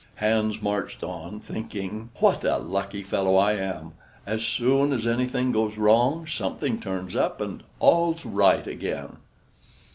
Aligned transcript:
Hans 0.15 0.63
marched 0.63 1.03
on, 1.03 1.39
thinking: 1.39 2.09
"What 2.15 2.43
a 2.43 2.57
lucky 2.57 3.03
fellow 3.03 3.35
I 3.35 3.53
am. 3.57 3.91
As 4.25 4.41
soon 4.41 4.93
as 4.93 5.05
anything 5.05 5.51
goes 5.51 5.77
wrong, 5.77 6.25
something 6.25 6.79
turns 6.79 7.15
up 7.15 7.39
and 7.39 7.61
all's 7.79 8.25
right 8.25 8.65
again." 8.65 9.17